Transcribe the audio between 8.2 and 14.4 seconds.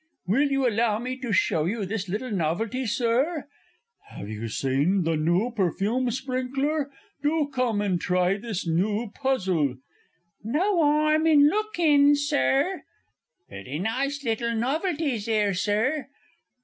this noo puzzle no 'arm in lookin', Sir. Very nice